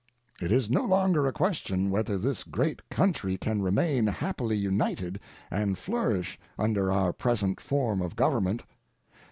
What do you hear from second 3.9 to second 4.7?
happily